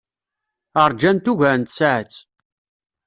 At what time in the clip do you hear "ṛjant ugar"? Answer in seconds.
0.89-1.55